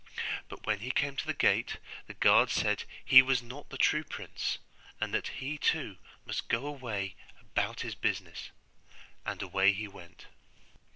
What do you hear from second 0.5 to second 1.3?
when he came to